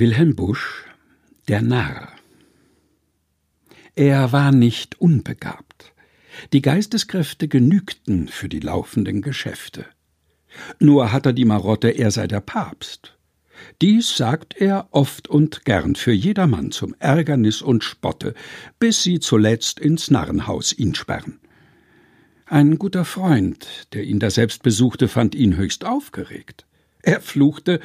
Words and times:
Wilhelm 0.00 0.34
Busch 0.34 0.86
Der 1.46 1.60
Narr 1.60 2.08
Er 3.94 4.32
war 4.32 4.50
nicht 4.50 4.98
unbegabt. 4.98 5.92
Die 6.54 6.62
Geisteskräfte 6.62 7.48
genügten 7.48 8.26
für 8.28 8.48
die 8.48 8.60
laufenden 8.60 9.20
Geschäfte. 9.20 9.84
Nur 10.78 11.12
hat 11.12 11.26
er 11.26 11.34
die 11.34 11.44
Marotte, 11.44 11.90
er 11.90 12.10
sei 12.10 12.26
der 12.26 12.40
Papst. 12.40 13.18
Dies 13.82 14.16
sagt 14.16 14.58
er 14.58 14.88
oft 14.90 15.28
und 15.28 15.66
gern 15.66 15.96
für 15.96 16.12
jedermann 16.12 16.70
zum 16.70 16.94
Ärgernis 16.98 17.60
und 17.60 17.84
Spotte, 17.84 18.32
bis 18.78 19.02
sie 19.02 19.20
zuletzt 19.20 19.78
ins 19.78 20.10
Narrenhaus 20.10 20.72
ihn 20.72 20.94
sperren. 20.94 21.40
Ein 22.46 22.78
guter 22.78 23.04
Freund, 23.04 23.86
der 23.92 24.04
ihn 24.04 24.18
daselbst 24.18 24.62
besuchte, 24.62 25.08
fand 25.08 25.34
ihn 25.34 25.58
höchst 25.58 25.84
aufgeregt. 25.84 26.64
Er 27.02 27.20
fluchte 27.20 27.80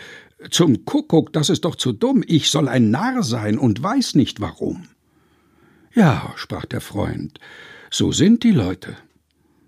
Zum 0.51 0.85
Kuckuck, 0.85 1.31
das 1.33 1.49
ist 1.49 1.65
doch 1.65 1.75
zu 1.75 1.93
dumm, 1.93 2.23
ich 2.25 2.49
soll 2.49 2.67
ein 2.67 2.91
Narr 2.91 3.23
sein 3.23 3.57
und 3.57 3.81
weiß 3.81 4.15
nicht 4.15 4.41
warum. 4.41 4.87
Ja, 5.93 6.33
sprach 6.35 6.65
der 6.65 6.81
Freund, 6.81 7.39
so 7.89 8.11
sind 8.11 8.43
die 8.43 8.51
Leute. 8.51 8.97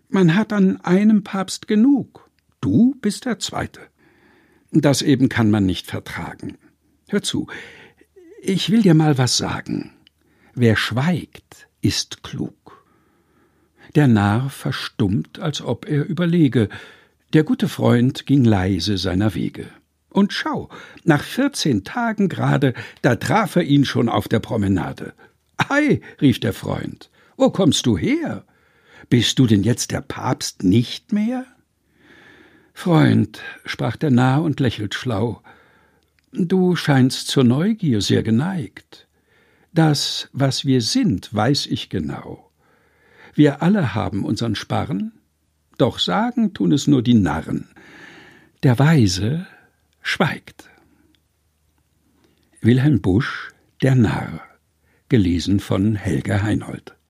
Man 0.09 0.35
hat 0.35 0.51
an 0.51 0.81
einem 0.81 1.23
Papst 1.23 1.67
genug. 1.67 2.29
Du 2.59 2.95
bist 3.01 3.25
der 3.25 3.39
Zweite. 3.39 3.79
Das 4.71 5.01
eben 5.01 5.29
kann 5.29 5.49
man 5.51 5.65
nicht 5.65 5.87
vertragen. 5.87 6.57
Hör 7.07 7.23
zu, 7.23 7.47
ich 8.41 8.69
will 8.69 8.81
dir 8.81 8.93
mal 8.93 9.17
was 9.17 9.37
sagen. 9.37 9.93
Wer 10.53 10.75
schweigt, 10.75 11.67
ist 11.81 12.23
klug. 12.23 12.85
Der 13.95 14.07
Narr 14.07 14.49
verstummt, 14.49 15.39
als 15.39 15.61
ob 15.61 15.87
er 15.87 16.05
überlege, 16.05 16.67
der 17.33 17.43
gute 17.43 17.69
Freund 17.69 18.25
ging 18.25 18.43
leise 18.43 18.97
seiner 18.97 19.33
Wege. 19.33 19.67
Und 20.17 20.33
schau, 20.33 20.67
nach 21.03 21.21
vierzehn 21.21 21.83
Tagen 21.83 22.27
gerade, 22.27 22.73
da 23.03 23.17
traf 23.17 23.55
er 23.55 23.61
ihn 23.61 23.85
schon 23.85 24.09
auf 24.09 24.27
der 24.27 24.39
Promenade. 24.39 25.13
Ei, 25.57 26.01
rief 26.19 26.39
der 26.39 26.53
Freund, 26.53 27.11
wo 27.35 27.51
kommst 27.51 27.85
du 27.85 27.99
her? 27.99 28.43
Bist 29.11 29.37
du 29.37 29.45
denn 29.45 29.61
jetzt 29.61 29.91
der 29.91 30.01
Papst 30.01 30.63
nicht 30.63 31.13
mehr? 31.13 31.45
Freund, 32.73 33.43
sprach 33.63 33.95
der 33.95 34.09
Narr 34.09 34.41
und 34.41 34.59
lächelt 34.59 34.95
schlau, 34.95 35.43
du 36.31 36.75
scheinst 36.75 37.27
zur 37.27 37.43
Neugier 37.43 38.01
sehr 38.01 38.23
geneigt. 38.23 39.07
Das, 39.71 40.29
was 40.33 40.65
wir 40.65 40.81
sind, 40.81 41.31
weiß 41.31 41.67
ich 41.67 41.91
genau. 41.91 42.49
Wir 43.35 43.61
alle 43.61 43.93
haben 43.93 44.25
unseren 44.25 44.55
Sparren, 44.55 45.11
doch 45.77 45.99
sagen 45.99 46.55
tun 46.55 46.71
es 46.71 46.87
nur 46.87 47.03
die 47.03 47.13
Narren. 47.13 47.69
Der 48.63 48.79
Weise 48.79 49.45
schweigt. 50.07 50.69
Wilhelm 52.61 53.01
Busch 53.01 53.51
Der 53.81 53.93
Narr 53.93 54.41
gelesen 55.09 55.59
von 55.59 55.95
Helga 55.95 56.41
Heinold 56.43 56.97